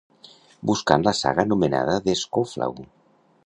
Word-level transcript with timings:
Buscant 0.69 1.05
la 1.07 1.13
saga 1.19 1.45
anomenada 1.49 2.01
The 2.09 2.19
Scofflaw. 2.23 2.83